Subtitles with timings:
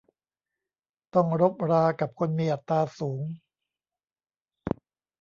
[1.13, 3.23] ต้องรบรากับคนมีอัตตาสูง